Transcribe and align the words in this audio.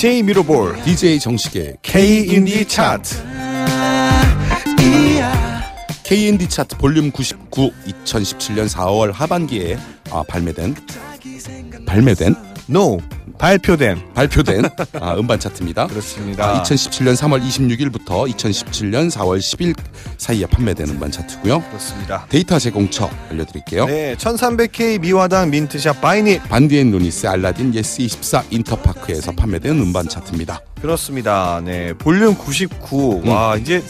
DJ 0.00 0.22
미러볼 0.22 0.82
DJ 0.82 1.18
정식의 1.18 1.76
K 1.82 2.24
인디 2.24 2.64
차트. 2.64 3.22
K-인디 6.04 6.48
차트 6.48 6.78
볼륨 6.78 7.10
99 7.10 7.70
2017년 8.06 8.66
4월 8.66 9.12
하반기에 9.12 9.76
아, 10.10 10.22
발매된 10.26 10.74
발매된 11.86 12.34
No 12.68 12.98
발표된 13.38 14.12
발표된 14.14 14.64
아, 15.00 15.14
음반 15.14 15.40
차트입니다. 15.40 15.86
그렇습니다. 15.86 16.44
아, 16.44 16.62
2017년 16.62 17.16
3월 17.16 17.42
26일부터 17.42 18.30
2017년 18.30 19.10
4월 19.10 19.38
10일 19.38 19.74
사이에 20.18 20.44
판매된 20.46 20.88
음반 20.90 21.10
차트고요. 21.10 21.62
그렇습니다. 21.62 22.26
데이터 22.28 22.58
제공처 22.58 23.08
알려드릴게요. 23.30 23.86
네, 23.86 24.14
1300K 24.16 25.00
미화당 25.00 25.50
민트샵 25.50 26.02
바이닛 26.02 26.42
반디앤 26.50 26.90
루니스 26.90 27.26
알라딘 27.26 27.74
예스 27.74 28.02
24 28.02 28.44
인터파크에서 28.50 29.32
판매된 29.32 29.72
음반 29.80 30.06
차트입니다. 30.06 30.60
그렇습니다. 30.82 31.62
네, 31.64 31.94
볼륨 31.94 32.34
99. 32.34 33.22
음. 33.24 33.28
와, 33.28 33.56
이제 33.56 33.82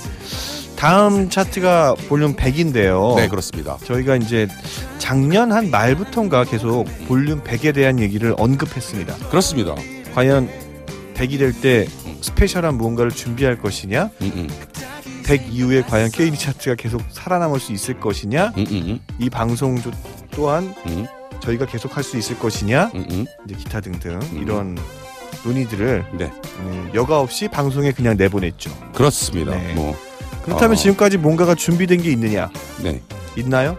다음 0.84 1.28
차트가 1.28 1.94
볼륨 2.08 2.34
100인데요. 2.36 3.14
네 3.16 3.28
그렇습니다. 3.28 3.76
저희가 3.84 4.16
이제 4.16 4.48
작년 4.96 5.52
한 5.52 5.70
말부터인가 5.70 6.44
계속 6.44 6.86
볼륨 7.06 7.42
100에 7.44 7.74
대한 7.74 7.98
얘기를 8.00 8.34
언급했습니다. 8.38 9.14
그렇습니다. 9.28 9.74
과연 10.14 10.48
100이 11.14 11.38
될 11.38 11.52
때 11.60 11.86
스페셜한 12.22 12.76
무언가를 12.78 13.10
준비할 13.10 13.58
것이냐? 13.60 14.08
음, 14.22 14.32
음, 14.34 14.48
100 15.26 15.52
이후에 15.52 15.82
과연 15.82 16.10
K 16.10 16.34
차트가 16.34 16.76
계속 16.76 17.02
살아남을 17.10 17.60
수 17.60 17.72
있을 17.72 18.00
것이냐? 18.00 18.52
음, 18.56 18.64
음, 18.70 19.00
이 19.18 19.28
방송 19.28 19.76
조- 19.82 19.90
또한 20.30 20.74
음, 20.86 21.06
저희가 21.40 21.66
계속 21.66 21.94
할 21.94 22.02
수 22.02 22.16
있을 22.16 22.38
것이냐? 22.38 22.90
음, 22.94 23.06
음. 23.10 23.26
이제 23.44 23.54
기타 23.54 23.80
등등 23.82 24.18
이런 24.32 24.78
논의들을 25.44 26.04
네 26.18 26.30
음, 26.60 26.90
여과 26.94 27.20
없이 27.20 27.48
방송에 27.48 27.92
그냥 27.92 28.16
내보냈죠. 28.16 28.70
그렇습니다. 28.94 29.52
네. 29.56 29.74
뭐 29.74 29.94
그렇다면 30.44 30.72
어. 30.72 30.76
지금까지 30.76 31.18
뭔가가 31.18 31.54
준비된 31.54 32.02
게 32.02 32.10
있느냐? 32.12 32.50
네. 32.82 33.00
있나요? 33.36 33.76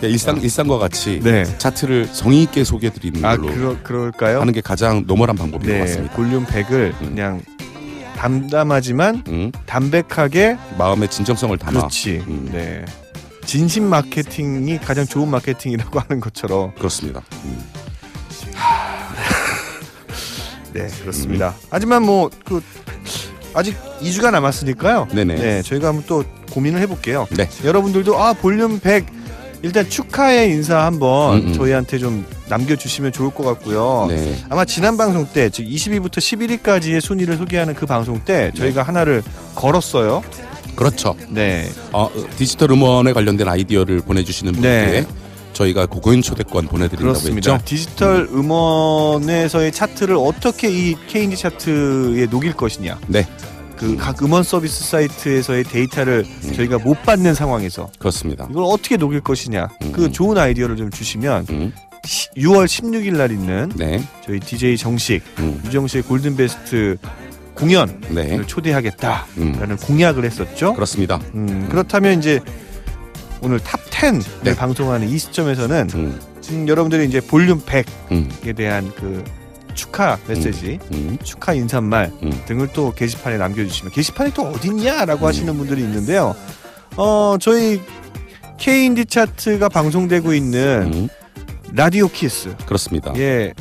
네, 0.00 0.08
일상 0.08 0.36
일상과 0.36 0.78
같이 0.78 1.20
네. 1.22 1.44
차트를 1.58 2.06
성의 2.06 2.42
있게 2.44 2.64
소개해 2.64 2.92
드리는 2.92 3.24
아, 3.24 3.36
걸로 3.36 3.52
그러, 3.52 3.82
그럴까요? 3.82 4.40
하는 4.40 4.52
게 4.52 4.60
가장 4.60 5.04
normal한 5.06 5.36
방법인 5.36 5.68
것 5.68 5.74
네, 5.74 5.80
같습니다. 5.80 6.14
볼륨 6.14 6.44
100을 6.46 7.00
음. 7.00 7.08
그냥 7.08 7.42
담담하지만 8.16 9.22
음, 9.28 9.52
담백하게 9.66 10.56
마음의 10.76 11.08
진정성을 11.08 11.56
담아 11.58 11.80
그렇지. 11.80 12.24
음. 12.26 12.48
네. 12.52 12.84
진심 13.44 13.84
마케팅이 13.84 14.78
가장 14.78 15.06
좋은 15.06 15.28
마케팅이라고 15.28 15.98
하는 16.00 16.20
것처럼 16.20 16.74
그렇습니다. 16.74 17.22
음. 17.44 17.64
네 20.74 20.86
그렇습니다. 21.00 21.54
하지만 21.70 22.04
뭐 22.04 22.28
그 22.44 22.60
아직 23.54 23.76
2주가 24.00 24.30
남았으니까요. 24.30 25.08
네네. 25.12 25.34
네 25.34 25.62
저희가 25.62 25.88
한번 25.88 26.04
또 26.06 26.24
고민을 26.50 26.80
해볼게요. 26.80 27.26
네. 27.30 27.48
여러분들도 27.64 28.18
아 28.18 28.32
볼륨 28.32 28.78
100 28.78 29.06
일단 29.62 29.88
축하의 29.88 30.50
인사 30.50 30.84
한번 30.84 31.38
음, 31.38 31.46
음. 31.48 31.52
저희한테 31.52 31.98
좀 31.98 32.24
남겨주시면 32.48 33.12
좋을 33.12 33.30
것 33.30 33.44
같고요. 33.44 34.06
네. 34.08 34.36
아마 34.48 34.64
지난 34.64 34.96
방송 34.96 35.26
때, 35.26 35.50
즉 35.50 35.64
20위부터 35.64 36.18
11위까지의 36.18 37.00
순위를 37.00 37.36
소개하는 37.36 37.74
그 37.74 37.84
방송 37.84 38.20
때 38.24 38.52
저희가 38.56 38.82
하나를 38.82 39.22
걸었어요. 39.54 40.22
그렇죠. 40.76 41.16
네, 41.28 41.68
어, 41.90 42.04
어, 42.04 42.12
디지털 42.36 42.70
음원에 42.70 43.12
관련된 43.12 43.48
아이디어를 43.48 44.00
보내주시는 44.02 44.52
분께 44.52 44.68
네. 44.68 45.06
저희가 45.58 45.86
고고인 45.86 46.22
초대권 46.22 46.68
보내드린다고 46.68 47.12
그렇습니다. 47.12 47.54
했죠. 47.54 47.64
디지털 47.64 48.28
음원에서의 48.32 49.72
차트를 49.72 50.14
어떻게 50.16 50.70
이 50.70 50.96
K&D 51.08 51.36
차트에 51.36 52.26
녹일 52.26 52.52
것이냐. 52.52 52.98
네, 53.08 53.26
그각 53.76 54.22
음원 54.22 54.44
서비스 54.44 54.84
사이트에서의 54.84 55.64
데이터를 55.64 56.24
음. 56.44 56.52
저희가 56.52 56.78
못 56.78 57.02
받는 57.02 57.34
상황에서 57.34 57.90
그렇습니다. 57.98 58.46
이걸 58.50 58.64
어떻게 58.64 58.96
녹일 58.96 59.20
것이냐. 59.20 59.68
음. 59.82 59.92
그 59.92 60.12
좋은 60.12 60.38
아이디어를 60.38 60.76
좀 60.76 60.90
주시면 60.90 61.46
음, 61.50 61.72
6월 62.36 62.66
16일 62.66 63.16
날 63.16 63.32
있는 63.32 63.72
네, 63.74 64.02
저희 64.24 64.38
DJ 64.38 64.76
정식 64.76 65.22
음, 65.40 65.60
유정식의 65.66 66.02
골든 66.04 66.36
베스트 66.36 66.96
공연을 67.54 67.98
네, 68.10 68.40
초대하겠다라는 68.46 69.26
음, 69.38 69.76
공약을 69.76 70.24
했었죠. 70.24 70.74
그렇습니다. 70.74 71.20
음, 71.34 71.66
그렇다면 71.68 72.20
이제 72.20 72.40
오늘 73.40 73.60
top 73.60 73.80
10을 73.90 74.24
네. 74.42 74.54
방송하는 74.54 75.08
이 75.08 75.18
시점에서는 75.18 75.88
음, 75.94 76.20
음, 76.50 76.68
여러분들이 76.68 77.06
이제 77.06 77.20
볼륨 77.20 77.60
100에 77.60 77.84
음, 78.12 78.54
대한 78.56 78.92
그 78.96 79.24
축하 79.74 80.18
메시지, 80.26 80.78
음, 80.92 81.18
축하 81.22 81.54
인사말 81.54 82.10
음. 82.22 82.32
등을 82.46 82.68
또 82.72 82.92
게시판에 82.92 83.38
남겨주시면 83.38 83.92
게시판이 83.92 84.32
또 84.34 84.42
어딨냐라고 84.42 85.24
음. 85.24 85.28
하시는 85.28 85.56
분들이 85.56 85.82
있는데요. 85.82 86.34
어 86.96 87.36
저희 87.40 87.80
K-인디 88.58 89.06
차트가 89.06 89.68
방송되고 89.68 90.34
있는 90.34 90.92
음, 90.92 91.08
라디오 91.72 92.08
키스 92.08 92.56
그렇습니다. 92.66 93.12
예 93.16 93.54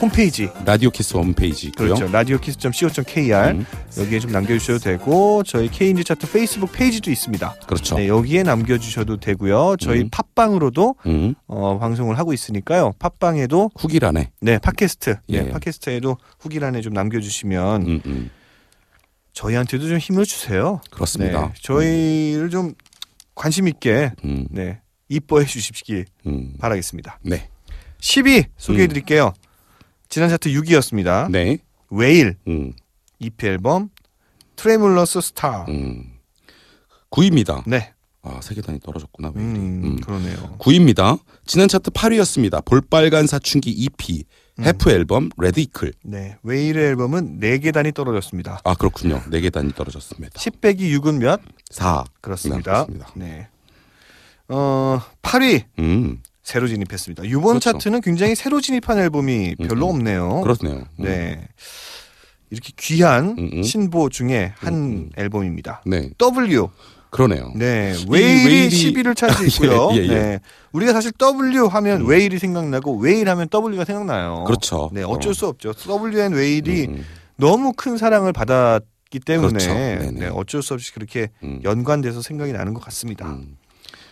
홈페이지 0.00 0.48
라디오 0.64 0.90
키스 0.90 1.16
홈페이지 1.16 1.66
있고요. 1.68 1.94
그렇죠 1.94 2.12
라디오 2.12 2.38
키스.co.kr 2.38 3.50
음, 3.50 3.66
여기에 3.98 4.20
좀 4.20 4.30
남겨주셔도 4.30 4.78
되고 4.78 5.42
저희 5.42 5.68
K-인디 5.68 6.04
차트 6.04 6.30
페이스북 6.30 6.70
페이지도 6.72 7.10
있습니다. 7.10 7.56
그렇죠. 7.66 7.96
네, 7.96 8.06
여기에 8.06 8.44
남겨주셔도 8.44 9.16
되고요. 9.16 9.76
저희 9.80 10.02
음. 10.02 10.08
팟빵으로도 10.10 10.94
음, 11.06 11.34
어, 11.48 11.78
방송을 11.78 12.16
하고 12.16 12.32
있으니까요. 12.32 12.92
팟빵에도 13.00 13.70
후기란에. 13.76 14.30
네 14.40 14.58
팟캐스트 14.58 15.16
예. 15.30 15.42
네, 15.42 15.50
팟캐스트에도 15.50 16.16
후기란에 16.38 16.80
좀 16.80 16.92
남겨주시면 16.92 17.82
음, 17.82 18.02
음, 18.06 18.30
저희한테도 19.32 19.88
좀 19.88 19.98
힘을 19.98 20.24
주세요. 20.24 20.80
그렇습니다. 20.92 21.48
네, 21.48 21.52
저희를 21.60 22.50
좀 22.50 22.74
관심 23.34 23.66
있게 23.66 24.12
음, 24.24 24.46
네, 24.50 24.80
이뻐해 25.08 25.44
주십시기 25.44 26.04
음, 26.26 26.54
바라겠습니다. 26.60 27.18
네, 27.22 27.48
10위 28.00 28.46
소개해 28.56 28.86
드릴게요. 28.86 29.32
지난 30.08 30.28
차트 30.30 30.48
6위였습니다. 30.50 31.30
네, 31.30 31.58
웨일 31.90 32.36
음, 32.46 32.72
EP 33.18 33.46
앨범 33.46 33.90
Tremulous 34.56 35.20
Star. 35.20 35.66
음. 35.68 36.14
9위입니다. 37.10 37.62
네, 37.66 37.92
아, 38.22 38.40
세 38.42 38.54
계단이 38.54 38.80
떨어졌구나. 38.80 39.32
웨일이. 39.34 39.50
음, 39.50 39.84
음. 39.84 39.96
그러네요. 40.00 40.56
9위입니다. 40.58 41.18
지난 41.46 41.68
차트 41.68 41.90
8위였습니다. 41.90 42.64
볼빨간 42.64 43.26
사춘기 43.26 43.70
EP 43.70 44.24
음. 44.58 44.64
half 44.64 44.90
album 44.90 45.30
Red 45.38 45.60
Ickle. 45.60 45.92
네, 46.04 46.36
웨일의 46.42 46.86
앨범은 46.88 47.40
4계단이 47.40 47.94
떨어졌습니다. 47.94 48.60
아 48.64 48.74
그렇군요. 48.74 49.22
네 49.30 49.40
계단이 49.40 49.72
떨어졌습니다. 49.72 50.38
10 50.40 50.60
빼기 50.60 50.90
6은 50.98 51.18
몇? 51.18 51.40
4. 51.70 52.04
그렇습니다. 52.20 52.86
그렇습니다. 52.86 53.10
네. 53.14 53.48
어, 54.48 55.00
8위 55.22 55.64
음, 55.78 56.22
새로 56.48 56.66
진입했습니다. 56.66 57.24
이번 57.26 57.42
그렇죠. 57.42 57.72
차트는 57.72 58.00
굉장히 58.00 58.34
새로 58.34 58.62
진입한 58.62 58.98
앨범이 58.98 59.56
별로 59.68 59.90
음, 59.90 59.90
음. 59.90 59.96
없네요. 59.96 60.40
그렇네요. 60.40 60.86
음. 60.98 61.04
네. 61.04 61.46
이렇게 62.48 62.72
귀한 62.78 63.36
음, 63.38 63.50
음. 63.52 63.62
신보 63.62 64.08
중에 64.08 64.54
한 64.56 64.72
음, 64.74 64.80
음. 64.80 65.10
앨범입니다. 65.18 65.82
네, 65.84 66.08
W. 66.16 66.70
그러네요. 67.10 67.52
네. 67.54 67.94
웨일이 68.08 68.68
웨일이- 68.68 68.94
10위를 68.94 69.14
차지했고요. 69.14 69.90
예, 69.96 69.96
예, 69.98 70.02
예. 70.04 70.08
네. 70.08 70.40
우리가 70.72 70.94
사실 70.94 71.12
W 71.12 71.66
하면 71.66 72.00
음. 72.00 72.08
웨일이 72.08 72.38
생각나고 72.38 72.96
웨일 72.96 73.28
하면 73.28 73.48
W가 73.52 73.84
생각나요. 73.84 74.44
그렇죠. 74.46 74.88
네, 74.94 75.02
어쩔 75.02 75.34
수 75.34 75.46
없죠. 75.48 75.74
W 75.74 76.18
앤 76.18 76.32
웨일이 76.32 76.86
음, 76.88 77.04
너무 77.36 77.74
큰 77.76 77.98
사랑을 77.98 78.32
받았기 78.32 79.20
때문에 79.20 79.48
그렇죠. 79.66 79.74
네, 80.18 80.30
어쩔 80.32 80.62
수 80.62 80.72
없이 80.72 80.94
그렇게 80.94 81.28
음, 81.42 81.60
연관돼서 81.62 82.22
생각이 82.22 82.52
나는 82.52 82.72
것 82.72 82.82
같습니다. 82.84 83.26
음. 83.26 83.58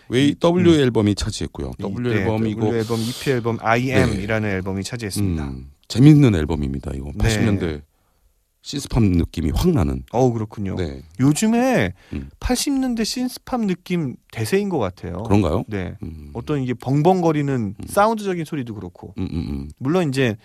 웨이 0.09 0.35
W 0.39 0.73
앨범이 0.75 1.15
차지했고요. 1.15 1.71
W 1.79 2.09
네, 2.09 2.21
앨범이고 2.21 2.61
W 2.61 2.77
앨범, 2.79 2.99
EP 3.01 3.31
앨범 3.31 3.57
I 3.61 3.91
Am이라는 3.91 4.49
앨범이 4.49 4.83
차지했습니다. 4.83 5.43
음, 5.45 5.71
재밌는 5.87 6.35
앨범입니다. 6.35 6.91
이거 6.95 7.11
네. 7.15 7.27
80년대 7.27 7.81
synth 8.63 8.87
pop 8.87 9.01
느낌이 9.01 9.51
확 9.55 9.69
나는. 9.71 10.03
어우 10.11 10.33
그렇군요. 10.33 10.75
네, 10.75 11.01
요즘에 11.21 11.93
음. 12.11 12.29
80년대 12.41 13.05
synth 13.05 13.40
pop 13.40 13.61
느낌 13.61 14.15
대세인 14.31 14.67
것 14.67 14.77
같아요. 14.77 15.23
그런가요? 15.23 15.63
네. 15.67 15.95
음, 16.03 16.31
어떤 16.33 16.61
이게 16.61 16.73
벙벙거리는 16.73 17.75
사운드적인 17.87 18.43
소리도 18.43 18.75
그렇고 18.75 19.13
음, 19.19 19.27
음, 19.31 19.37
음. 19.49 19.69
물론 19.79 20.09
이제 20.09 20.35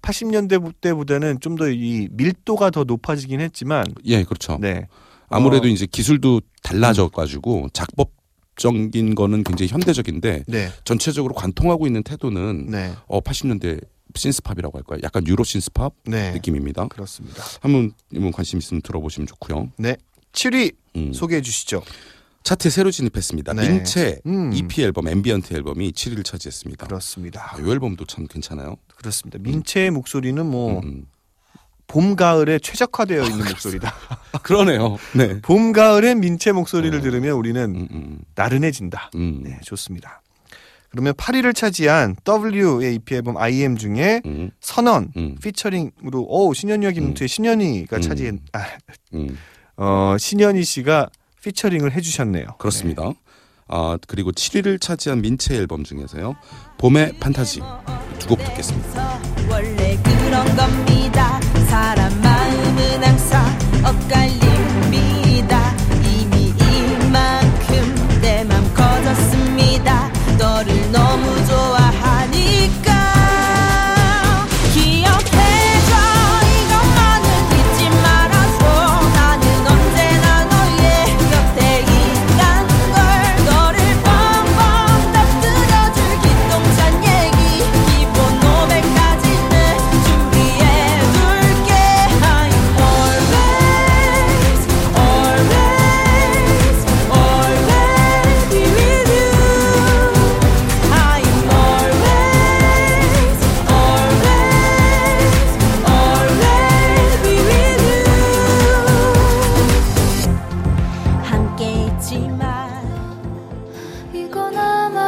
80년대 0.00 0.80
때보다는 0.80 1.40
좀 1.40 1.56
더 1.56 1.68
이 1.68 2.08
밀도가 2.12 2.70
더 2.70 2.84
높아지긴 2.84 3.40
했지만 3.40 3.84
예, 4.06 4.22
그렇죠. 4.24 4.56
네. 4.60 4.86
아무래도 5.28 5.66
어. 5.66 5.68
이제 5.70 5.84
기술도 5.84 6.40
달라져 6.62 7.08
가지고 7.08 7.68
작법 7.74 8.12
적인 8.58 9.14
거는 9.14 9.44
굉장히 9.44 9.70
현대적인데 9.70 10.44
네. 10.46 10.68
전체적으로 10.84 11.32
관통하고 11.34 11.86
있는 11.86 12.02
태도는 12.02 12.66
네. 12.66 12.92
어 13.06 13.20
80년대 13.20 13.82
synth 14.14 14.38
pop이라고 14.38 14.76
할까요? 14.78 14.98
약간 15.02 15.26
Euro 15.26 15.44
synth 15.44 15.74
pop 15.74 15.92
네. 16.04 16.32
느낌입니다. 16.32 16.88
그렇습니다. 16.88 17.42
한번 17.60 17.92
이분 18.12 18.32
관심 18.32 18.58
있으면 18.58 18.82
들어보시면 18.82 19.26
좋고요. 19.26 19.70
네. 19.78 19.96
7위 20.32 20.74
음. 20.96 21.12
소개해 21.12 21.40
주시죠. 21.40 21.82
차트에 22.42 22.70
새로 22.70 22.90
진입했습니다. 22.90 23.52
네. 23.52 23.68
민채 23.68 24.20
음. 24.26 24.52
EP 24.52 24.82
앨범 24.82 25.08
Ambient 25.08 25.54
앨범이 25.54 25.92
7위를 25.92 26.24
차지했습니다. 26.24 26.86
그렇습니다. 26.86 27.52
아, 27.54 27.60
이 27.60 27.70
앨범도 27.70 28.06
참 28.06 28.26
괜찮아요. 28.26 28.76
그렇습니다. 28.96 29.38
민채의 29.38 29.90
목소리는 29.90 30.44
뭐 30.46 30.80
음, 30.80 31.06
봄 31.88 32.14
가을에 32.16 32.58
최적화되어 32.60 33.24
있는 33.24 33.38
목소리다. 33.46 33.88
음. 33.88 34.38
그러네요. 34.42 34.98
네. 35.14 35.40
봄 35.40 35.72
가을엔 35.72 36.20
민채 36.20 36.52
목소리를 36.52 36.96
어. 36.98 37.02
들으면 37.02 37.32
우리는 37.32 37.60
음, 37.64 37.88
음, 37.90 38.18
나른해진다. 38.34 39.10
음. 39.16 39.40
네, 39.42 39.58
좋습니다. 39.64 40.20
그러면 40.90 41.12
8위를 41.14 41.54
차지한 41.54 42.16
W의 42.24 42.94
EP 42.94 43.14
앨범 43.16 43.36
I 43.36 43.54
Am 43.60 43.76
중에 43.76 44.22
음, 44.26 44.50
선언 44.60 45.12
음, 45.16 45.36
피처링으로 45.42 46.24
오 46.28 46.54
신현이와 46.54 46.92
김은투의 46.92 47.28
신현이가 47.28 47.96
음. 47.96 48.00
차지한 48.00 48.38
아, 48.52 48.64
음. 49.14 49.36
어 49.76 50.16
신현이 50.18 50.64
씨가 50.64 51.08
피처링을 51.42 51.92
해주셨네요. 51.92 52.46
그렇습니다. 52.58 53.12
아 53.66 53.98
그리고 54.06 54.32
7위를 54.32 54.80
차지한 54.80 55.20
민채 55.20 55.56
앨범 55.56 55.84
중에서요. 55.84 56.36
봄의 56.78 57.18
판타지 57.20 57.60
두 58.18 58.28
곡 58.28 58.38
듣겠습니다. 58.44 59.18
사람 61.68 62.10
마음은 62.22 63.04
항상 63.04 63.44
엇갈립 63.84 64.47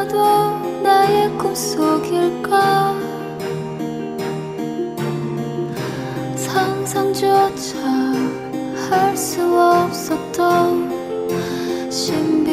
아마도 0.00 0.80
나의 0.82 1.28
꿈속일까? 1.36 2.94
상상조차 6.36 7.78
할 8.88 9.14
수 9.16 9.42
없었던 9.42 10.88
신비 11.90 12.49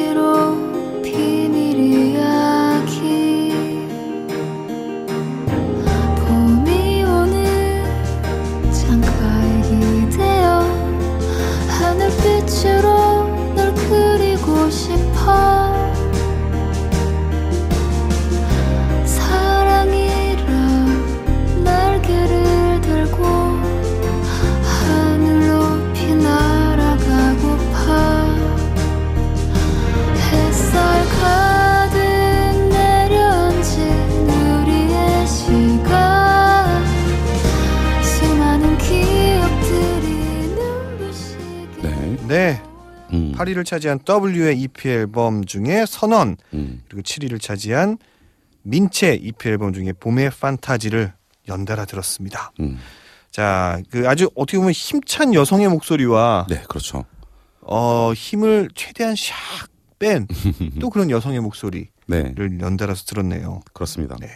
8위를 43.37 43.65
차지한 43.65 43.99
W의 44.05 44.59
EP 44.61 44.89
앨범 44.89 45.45
중에 45.45 45.85
선언 45.87 46.37
음, 46.53 46.81
그리고 46.87 47.03
7위를 47.03 47.41
차지한 47.41 47.97
민채 48.63 49.13
EP 49.21 49.49
앨범 49.49 49.73
중에 49.73 49.93
봄의 49.93 50.31
판타지를 50.31 51.13
연달아 51.47 51.85
들었습니다. 51.85 52.51
음. 52.59 52.79
자, 53.31 53.79
그 53.91 54.09
아주 54.09 54.29
어떻게 54.35 54.57
보면 54.57 54.71
힘찬 54.73 55.33
여성의 55.33 55.69
목소리와 55.69 56.47
네, 56.49 56.63
그렇죠. 56.67 57.05
어, 57.61 58.11
힘을 58.13 58.69
최대한 58.75 59.13
샥 59.13 59.33
뺀 59.99 60.27
또 60.79 60.89
그런 60.89 61.09
여성의 61.09 61.39
목소리를 61.41 61.89
네, 62.07 62.33
연달아서 62.35 63.05
들었네요. 63.05 63.61
그렇습니다. 63.73 64.15
네. 64.19 64.29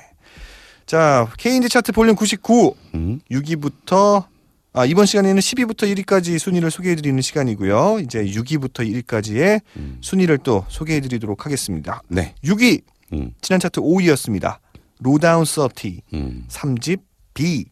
자, 0.85 1.27
K인디 1.37 1.69
차트 1.69 1.91
볼륨 1.93 2.15
99 2.15 2.75
음, 2.95 3.19
6위부터 3.31 4.25
아, 4.73 4.85
이번 4.85 5.05
시간에는 5.05 5.41
10위부터 5.41 5.83
1위까지 5.93 6.39
순위를 6.39 6.71
소개해 6.71 6.95
드리는 6.95 7.21
시간이고요. 7.21 7.99
이제 7.99 8.23
6위부터 8.23 9.03
1위까지의 9.03 9.61
음. 9.75 9.97
순위를 9.99 10.37
또 10.37 10.65
소개해 10.69 11.01
드리도록 11.01 11.45
하겠습니다. 11.45 12.01
네, 12.07 12.35
6위 12.45 12.81
음, 13.11 13.33
지난 13.41 13.59
차트 13.59 13.81
5위였습니다. 13.81 14.59
로다운 14.99 15.43
30 15.43 16.01
음. 16.13 16.45
3집 16.47 17.01
B 17.33 17.65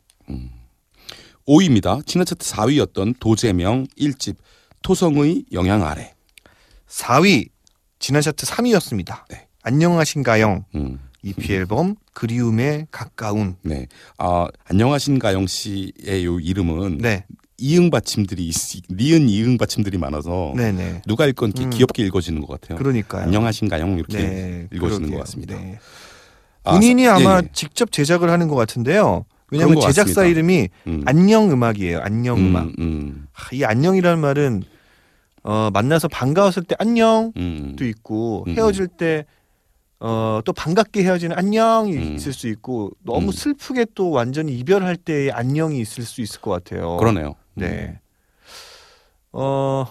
5위입니다. 1.47 2.05
지난 2.05 2.25
차트 2.25 2.45
4위였던 2.45 3.15
도재명 3.21 3.87
1집 3.97 4.35
토성의 4.81 5.45
영향 5.53 5.85
아래. 5.85 6.13
4위 6.89 7.47
지난 7.99 8.21
차트 8.21 8.45
3위였습니다. 8.45 9.25
네. 9.29 9.47
안녕하신가영 9.63 10.65
음, 10.75 10.99
EP 11.23 11.53
앨범 11.53 11.95
그리움에 12.13 12.87
가까운 12.91 13.55
네. 13.61 13.87
아, 14.17 14.47
안녕하신가영 14.65 15.47
씨의 15.47 16.25
요 16.25 16.39
이름은 16.39 16.99
네. 16.99 17.25
이응 17.57 17.89
받침들이 17.89 18.47
있- 18.47 18.83
니은 18.89 19.27
이응 19.27 19.57
받침들이 19.57 19.97
많아서 19.97 20.53
네, 20.55 20.71
네. 20.71 21.01
누가 21.05 21.25
읽건 21.25 21.51
기- 21.51 21.65
음. 21.65 21.69
귀엽게 21.71 22.03
읽어지는 22.05 22.41
것 22.41 22.47
같아요. 22.61 22.77
그러니까요. 22.77 23.23
안녕하신가요? 23.23 23.95
이렇게 23.97 24.17
네, 24.17 24.67
읽어지는 24.71 24.99
그러게요. 25.09 25.17
것 25.17 25.25
같습니다. 25.25 25.55
네. 25.59 25.77
아, 26.63 26.71
본인이 26.71 27.03
사- 27.05 27.15
아마 27.15 27.33
예, 27.35 27.41
예. 27.43 27.49
직접 27.51 27.91
제작을 27.91 28.29
하는 28.29 28.47
것 28.47 28.55
같은데요. 28.55 29.25
왜냐하면 29.51 29.81
제작사. 29.81 30.23
이름이 30.25 30.69
음. 30.87 31.03
안녕 31.05 31.51
음악이에요. 31.51 31.99
안녕 32.01 32.37
음, 32.37 32.45
음악. 32.47 32.67
음, 32.79 33.27
하, 33.33 33.53
이 33.53 33.63
안녕이라는 33.65 34.19
말은 34.19 34.63
어, 35.43 35.69
만나서 35.73 36.07
반가웠을 36.07 36.63
때 36.63 36.75
안녕도 36.79 37.31
음, 37.37 37.75
있고 37.81 38.45
음. 38.47 38.53
헤어질 38.55 38.87
때 38.87 39.25
어, 39.99 40.39
또 40.45 40.53
반갑게 40.53 41.03
헤어지는 41.03 41.37
안녕이 41.37 41.93
음. 41.97 42.15
있을 42.15 42.31
수 42.31 42.47
있고 42.47 42.91
너무 43.03 43.27
음. 43.27 43.31
슬프게 43.31 43.85
또 43.95 44.11
완전히 44.11 44.57
이별할 44.57 44.95
때의 44.95 45.31
안녕이 45.31 45.79
있을 45.81 46.03
수 46.03 46.21
있을 46.21 46.39
것 46.39 46.51
같아요. 46.51 46.97
그러네요. 46.97 47.35
네. 47.55 47.99
어, 49.33 49.85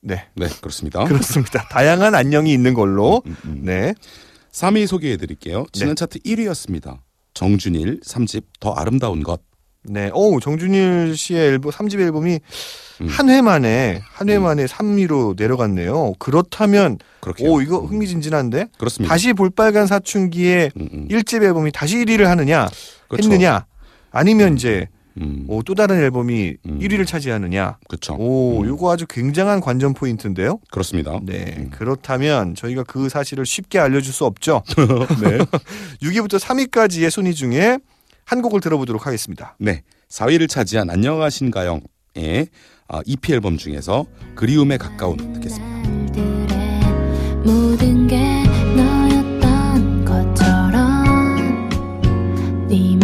네. 0.00 0.26
네, 0.34 0.46
그렇습니다. 0.60 1.04
그렇습니다. 1.04 1.68
다양한 1.68 2.14
안녕이 2.14 2.52
있는 2.52 2.72
걸로. 2.72 3.22
음, 3.26 3.36
음. 3.44 3.60
네. 3.62 3.94
3위 4.52 4.86
소개해 4.86 5.18
드릴게요. 5.18 5.66
지난 5.72 5.90
네. 5.90 5.94
차트 5.94 6.20
1위였습니다. 6.20 7.00
정준일 7.34 8.00
3집 8.00 8.44
더 8.58 8.72
아름다운 8.72 9.22
것. 9.22 9.42
네. 9.84 10.10
오, 10.12 10.40
정준일 10.40 11.16
씨의 11.16 11.40
앨범 11.48 11.72
3집 11.72 12.00
앨범이 12.00 12.40
음. 13.00 13.06
한회 13.08 13.40
만에 13.40 14.02
한 14.12 14.28
회 14.28 14.38
만에 14.38 14.66
3위로 14.66 15.34
내려갔네요. 15.38 16.14
그렇다면 16.18 16.98
그렇게. 17.20 17.48
오, 17.48 17.60
이거 17.62 17.78
흥미진진한데. 17.78 18.66
그렇습니다. 18.78 19.12
다시 19.12 19.32
볼빨간 19.32 19.86
사춘기의 19.86 20.70
음, 20.76 20.88
음. 20.92 21.08
1집 21.08 21.42
앨범이 21.42 21.72
다시 21.72 21.96
1위를 21.96 22.24
하느냐 22.24 22.68
그렇죠. 23.08 23.30
했느냐 23.30 23.64
아니면 24.10 24.54
이제 24.56 24.86
음, 25.20 25.44
오, 25.48 25.62
또 25.62 25.74
다른 25.74 25.96
앨범이 25.98 26.56
음. 26.66 26.78
1위를 26.78 27.06
차지하느냐. 27.06 27.78
그렇죠. 27.88 28.14
오, 28.18 28.60
음, 28.60 28.66
요거 28.68 28.92
아주 28.92 29.06
굉장한 29.06 29.60
관전 29.60 29.94
포인트인데요. 29.94 30.60
그렇습니다. 30.70 31.18
네. 31.22 31.54
음. 31.58 31.70
그렇다면 31.72 32.54
저희가 32.54 32.84
그 32.84 33.08
사실을 33.08 33.44
쉽게 33.46 33.78
알려 33.78 34.00
줄 34.02 34.12
수 34.12 34.24
없죠. 34.26 34.62
네. 35.22 35.38
6위부터 36.02 36.38
3위까지의 36.38 37.10
순위 37.10 37.34
중에 37.34 37.78
한 38.24 38.42
곡을 38.42 38.60
들어보도록 38.60 39.06
하겠습니다. 39.06 39.56
네. 39.58 39.82
4위를 40.08 40.48
차지한 40.48 40.90
안녕하신가영의 40.90 41.80
아, 42.88 43.00
EP 43.06 43.32
앨범 43.32 43.56
중에서 43.56 44.06
그리움에 44.34 44.76
가까운 44.76 45.16
듣겠습니다. 45.34 45.70
모든 47.44 48.06
게 48.08 48.18
너였던 48.76 50.04
것처럼 50.04 51.68
네 52.68 52.96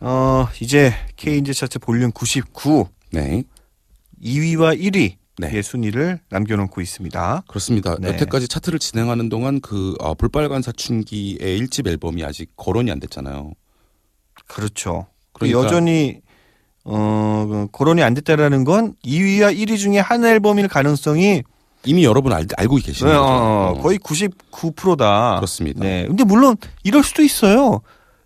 어, 0.00 0.48
이제 0.60 0.92
K인제 1.16 1.52
차트 1.52 1.78
볼륨 1.78 2.10
99 2.12 2.86
네. 3.12 3.44
2위와 4.22 4.78
1위의 4.80 5.16
네. 5.38 5.62
순위를 5.62 6.20
남겨놓고 6.30 6.80
있습니다. 6.80 7.44
그렇습니다. 7.48 7.96
네. 7.98 8.08
여태까지 8.08 8.48
차트를 8.48 8.78
진행하는 8.78 9.28
동안 9.28 9.60
그 9.60 9.94
어, 10.00 10.14
볼빨간 10.14 10.62
사춘기의 10.62 11.38
1집 11.60 11.86
앨범이 11.86 12.24
아직 12.24 12.50
거론이 12.56 12.90
안 12.90 13.00
됐잖아요. 13.00 13.52
그렇죠. 14.46 15.06
그러니까- 15.32 15.58
여전히 15.62 16.20
어, 16.84 17.46
그 17.48 17.66
거론이 17.72 18.02
안 18.02 18.14
됐다라는 18.14 18.64
건 18.64 18.94
2위와 19.04 19.54
1위 19.56 19.78
중에 19.78 19.98
한 19.98 20.24
앨범일 20.24 20.68
가능성이 20.68 21.42
이미 21.84 22.04
여러분 22.04 22.32
알, 22.32 22.46
알고 22.56 22.76
계시는 22.76 23.10
네, 23.12 23.18
거죠. 23.18 23.30
어, 23.32 23.74
어, 23.76 23.80
거의 23.80 23.98
99%다. 23.98 25.36
그렇습니다. 25.36 25.80
네. 25.80 26.06
근데 26.06 26.24
물론 26.24 26.56
이럴 26.84 27.02
수도 27.02 27.22
있어요. 27.22 27.80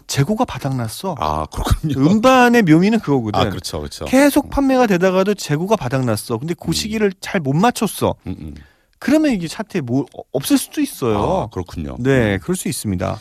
재고가 0.06 0.44
바닥났어. 0.44 1.14
아 1.18 1.46
그렇군요. 1.46 1.98
음반의 1.98 2.62
묘미는 2.62 3.00
그거거든. 3.00 3.40
아 3.40 3.48
그렇죠, 3.48 3.78
그렇죠. 3.78 4.04
계속 4.04 4.50
판매가 4.50 4.86
되다가도 4.86 5.34
재고가 5.34 5.76
바닥났어. 5.76 6.38
근데 6.38 6.54
그 6.58 6.72
시기를 6.72 7.12
잘 7.20 7.40
못 7.40 7.52
맞췄어. 7.54 8.14
음, 8.26 8.36
음. 8.38 8.54
그러면 8.98 9.32
이게 9.32 9.48
차트에 9.48 9.80
뭐 9.82 10.06
어, 10.16 10.22
없을 10.32 10.56
수도 10.56 10.80
있어요. 10.80 11.18
아 11.18 11.46
그렇군요. 11.48 11.96
네, 11.98 12.38
그럴 12.38 12.56
수 12.56 12.68
있습니다. 12.68 13.18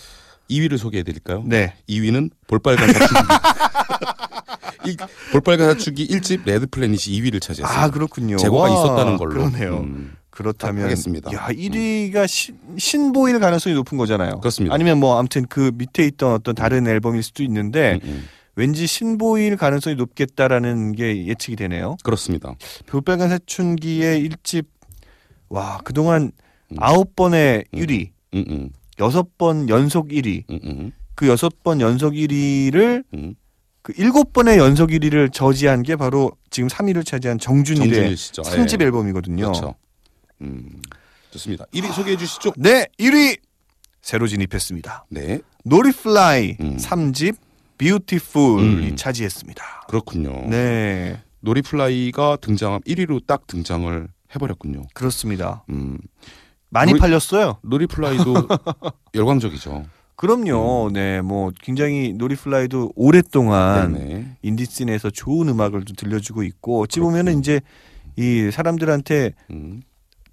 2위를 0.50 0.78
소개해 0.78 1.04
드릴까요? 1.04 1.42
네. 1.46 1.74
2위는 1.90 2.30
볼빨간 2.48 2.92
사춘기. 2.94 3.14
이 4.92 4.98
볼빨간 5.32 5.70
사춘기 5.74 6.08
1집 6.08 6.46
Red 6.46 6.68
Planet이 6.68 7.20
2위를 7.22 7.42
차지했어요. 7.42 7.78
아, 7.78 7.90
그렇군요. 7.90 8.38
재고가 8.38 8.64
와, 8.64 8.70
있었다는 8.70 9.18
걸로. 9.18 9.32
그러네요. 9.34 9.78
음, 9.80 10.16
그렇다면 10.34 10.86
하겠습니다. 10.86 11.32
야, 11.32 11.48
1위가 11.50 12.28
신, 12.28 12.58
신보일 12.76 13.40
가능성이 13.40 13.76
높은 13.76 14.00
거잖아요. 14.00 14.40
그렇습니다. 14.40 14.74
아니면 14.74 15.00
뭐 15.00 15.20
아무튼 15.20 15.46
그 15.48 15.72
밑에 15.76 16.06
있던 16.08 16.34
어떤 16.34 16.56
다른 16.56 16.88
앨범일 16.88 17.22
수도 17.22 17.44
있는데 17.44 18.00
음, 18.04 18.10
음. 18.10 18.28
왠지 18.56 18.88
신보일 18.88 19.58
가능성이 19.58 19.96
높겠다라는 19.96 20.94
게 20.94 21.28
예측이 21.28 21.56
되네요. 21.56 21.98
그렇습니다. 22.04 22.56
볼빨간 22.88 23.30
사춘기의 23.30 24.28
1집 24.28 24.66
와, 25.50 25.80
그동안 25.84 26.32
음. 26.72 26.78
아홉 26.80 27.16
번의 27.16 27.66
음. 27.72 27.80
1위, 27.80 28.10
음, 28.34 28.46
음, 28.50 28.70
여섯 29.00 29.38
번 29.38 29.70
연속 29.70 30.10
1위, 30.10 30.46
음, 30.50 30.60
음, 30.64 30.92
그 31.14 31.28
여섯 31.28 31.62
번 31.62 31.80
연속 31.80 32.14
1위를 32.14 33.04
음. 33.14 33.36
그 33.84 33.94
일곱 33.98 34.34
번의 34.34 34.58
연속 34.58 34.90
1위를 34.90 35.32
저지한 35.32 35.84
게 35.84 35.96
바로 35.96 36.32
지금 36.50 36.70
3위를 36.70 37.06
차지한 37.06 37.38
정준일의 37.38 37.92
정준일 37.92 38.18
씨죠. 38.18 38.42
3집 38.42 38.82
예. 38.82 38.86
앨범이거든요. 38.86 39.46
그렇죠. 39.46 39.76
음, 40.44 40.70
좋습니다. 41.32 41.66
1위 41.74 41.92
소개해 41.94 42.18
주시죠. 42.18 42.54
네, 42.58 42.88
1위 43.00 43.40
새로 44.02 44.28
진입했습니다. 44.28 45.06
네, 45.10 45.40
노리플라이 45.64 46.58
음. 46.60 46.78
3집 46.78 47.36
Beautiful이 47.78 48.90
음. 48.92 48.96
차지했습니다. 48.96 49.64
그렇군요. 49.88 50.48
네, 50.50 51.22
노리플라이가 51.42 52.38
등장 52.42 52.80
1위로 52.82 53.26
딱 53.26 53.48
등장을 53.48 54.08
해버렸군요. 54.36 54.84
그렇습니다. 54.94 55.64
음, 55.70 55.98
많이 56.70 56.92
노리- 56.94 57.00
팔렸어요. 57.00 57.60
노리플라이도 57.64 58.34
열광적이죠. 59.16 59.86
그럼요. 60.16 60.92
네, 60.94 61.22
뭐 61.22 61.52
굉장히 61.62 62.14
노리플라이도 62.14 62.94
오랫동안 62.96 63.94
네네. 63.94 64.38
인디 64.42 64.62
scene에서 64.62 65.10
좋은 65.10 65.50
음악을 65.50 65.86
좀 65.86 65.96
들려주고 65.96 66.44
있고 66.44 66.82
어찌 66.82 67.00
보면은 67.00 67.40
이제 67.40 67.60
이 68.16 68.50
사람들한테 68.52 69.34
음, 69.52 69.82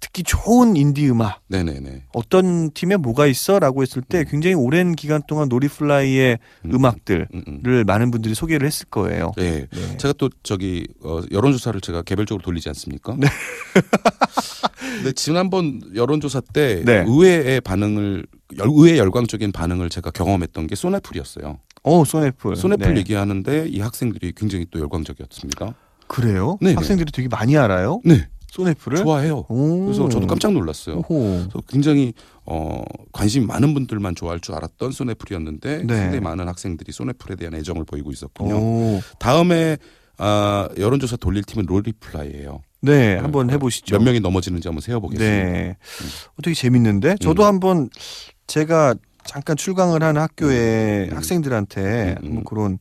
특히 0.01 0.23
좋은 0.23 0.75
인디 0.75 1.07
음악 1.09 1.41
네네네. 1.47 2.05
어떤 2.13 2.71
팀에 2.71 2.97
뭐가 2.97 3.27
있어라고 3.27 3.83
했을 3.83 4.01
때 4.01 4.25
굉장히 4.27 4.55
오랜 4.55 4.93
기간 4.95 5.21
동안 5.27 5.47
노리플라이의 5.47 6.39
음. 6.65 6.71
음. 6.73 6.83
악들을 6.85 7.27
음, 7.33 7.43
음. 7.47 7.83
많은 7.85 8.09
분들이 8.11 8.33
소개를 8.33 8.65
했을 8.67 8.87
거예요. 8.89 9.31
네. 9.37 9.67
네. 9.71 9.97
제가 9.97 10.13
또 10.17 10.29
저기 10.43 10.87
어, 11.03 11.21
여론조사를 11.31 11.79
제가 11.81 12.01
개별적으로 12.01 12.41
돌리지 12.43 12.67
않습니까? 12.69 13.15
네. 13.17 13.27
근데 14.97 15.11
지난번 15.13 15.79
여론조사 15.95 16.41
때 16.51 16.83
네. 16.85 17.03
의외의 17.07 17.61
반응을 17.61 18.25
열- 18.57 18.67
의외의 18.67 18.97
열광적인 18.97 19.51
반응을 19.51 19.89
제가 19.89 20.11
경험했던 20.11 20.67
게 20.67 20.75
소네플이었어요. 20.75 21.59
어, 21.83 22.03
소네플. 22.05 22.55
소네플 22.55 22.93
네. 22.95 22.99
얘기하는데 23.01 23.67
이 23.69 23.79
학생들이 23.79 24.33
굉장히 24.35 24.65
또 24.71 24.79
열광적이었습니다. 24.79 25.73
그래요? 26.07 26.57
네네. 26.59 26.73
학생들이 26.75 27.11
되게 27.11 27.27
많이 27.29 27.55
알아요? 27.57 28.01
네, 28.03 28.27
소네플을? 28.51 28.97
좋아해요. 28.97 29.45
오. 29.47 29.85
그래서 29.85 30.09
저도 30.09 30.27
깜짝 30.27 30.51
놀랐어요. 30.51 30.97
오호. 30.97 31.05
그래서 31.07 31.61
굉장히 31.69 32.13
어, 32.45 32.83
관심이 33.13 33.45
많은 33.45 33.73
분들만 33.73 34.13
좋아할 34.15 34.41
줄 34.41 34.55
알았던 34.55 34.91
소네플이었는데 34.91 35.83
네. 35.83 35.95
상당히 35.95 36.19
많은 36.19 36.49
학생들이 36.49 36.91
소네플에 36.91 37.37
대한 37.37 37.53
애정을 37.55 37.85
보이고 37.85 38.11
있었군요. 38.11 38.55
오. 38.57 39.01
다음에 39.19 39.77
아, 40.17 40.67
여론조사 40.77 41.15
돌릴 41.15 41.43
팀은 41.43 41.65
롤리플라이예요. 41.65 42.61
네, 42.81 43.15
한번 43.15 43.49
해보시죠. 43.49 43.97
몇 43.97 44.03
명이 44.03 44.19
넘어지는지 44.19 44.67
한번 44.67 44.81
세어보겠습니다. 44.81 45.33
네. 45.33 45.77
어, 46.35 46.41
되게 46.43 46.53
재밌는데? 46.53 47.15
저도 47.21 47.43
음. 47.43 47.47
한번 47.47 47.89
제가 48.47 48.95
잠깐 49.23 49.55
출강을 49.55 50.03
한 50.03 50.17
학교의 50.17 51.09
음. 51.09 51.15
학생들한테 51.15 52.17
음, 52.19 52.25
음. 52.25 52.27
한번 52.27 52.43
그런 52.43 52.79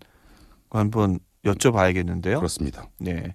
거 0.68 0.78
한번 0.80 1.20
여쭤봐야겠는데요. 1.44 2.38
그렇습니다. 2.38 2.88
네. 2.98 3.34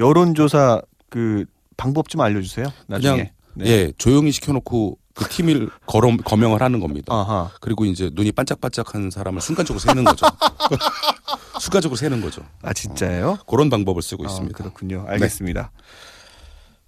여론조사 0.00 0.80
그 1.10 1.44
방법 1.76 2.08
좀 2.08 2.20
알려주세요. 2.20 2.66
나중에. 2.86 3.14
그냥 3.14 3.28
네. 3.54 3.66
예 3.66 3.92
조용히 3.98 4.32
시켜놓고 4.32 4.98
그 5.14 5.28
팀을 5.28 5.70
거럼 5.86 6.16
거명을 6.16 6.60
하는 6.62 6.80
겁니다. 6.80 7.12
아하. 7.14 7.50
그리고 7.60 7.84
이제 7.84 8.10
눈이 8.12 8.32
반짝반짝한 8.32 9.10
사람을 9.10 9.40
순간적으로 9.40 9.78
세는 9.78 10.04
거죠. 10.04 10.26
순간적으로 11.60 11.96
세는 11.96 12.20
거죠. 12.20 12.44
아 12.62 12.72
진짜예요? 12.72 13.38
그런 13.46 13.70
방법을 13.70 14.02
쓰고 14.02 14.24
아, 14.24 14.30
있습니다. 14.30 14.56
그렇군요. 14.58 15.04
알겠습니다. 15.08 15.70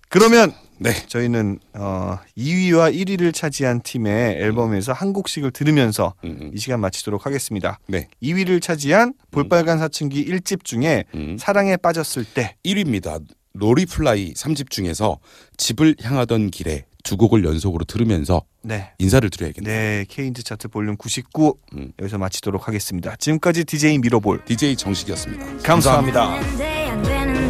그러면 0.09 0.53
네. 0.79 0.93
저희는 1.07 1.59
어, 1.75 2.19
2위와 2.37 2.95
1위를 2.95 3.33
차지한 3.35 3.81
팀의 3.83 4.37
앨범에서 4.37 4.93
한 4.93 5.13
곡씩을 5.13 5.51
들으면서 5.51 6.15
음, 6.25 6.39
음. 6.41 6.51
이 6.55 6.59
시간 6.59 6.81
마치도록 6.81 7.27
하겠습니다. 7.27 7.79
네. 7.87 8.09
2위를 8.23 8.61
차지한 8.61 9.15
볼빨간 9.31 9.79
사춘기 9.79 10.25
1집 10.27 10.65
중에 10.65 11.05
음. 11.15 11.37
사랑에 11.39 11.77
빠졌을 11.77 12.25
때 12.25 12.57
1위입니다. 12.65 13.23
노리플라이 13.59 14.35
3집 14.35 14.71
중에서 14.71 15.19
집을 15.57 15.97
향하던 16.03 16.51
길에 16.51 16.87
두 17.03 17.17
곡을 17.17 17.45
연속으로 17.45 17.85
들으면서 17.85 18.43
네. 18.63 18.91
인사를 18.99 19.29
드려야겠네요. 19.31 19.73
네, 19.73 20.05
K-Indie 20.09 20.43
Chart 20.43 20.69
Volume 20.69 20.97
99 20.97 21.55
음. 21.75 21.93
여기서 22.01 22.19
마치도록 22.19 22.67
하겠습니다. 22.67 23.15
지금까지 23.17 23.65
DJ 23.65 23.99
미러볼 23.99 24.45
DJ 24.45 24.77
정식이었습니다. 24.77 25.59
감사합니다. 25.63 26.25
안 26.25 26.57
돼, 26.57 26.89
안 26.89 27.03
되는 27.03 27.47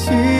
집 0.00 0.39